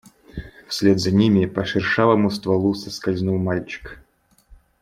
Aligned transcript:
Вслед 0.67 0.99
за 0.99 1.11
ними 1.11 1.45
по 1.45 1.63
шершавому 1.63 2.31
стволу 2.31 2.73
соскользнул 2.73 3.37
мальчик. 3.37 4.01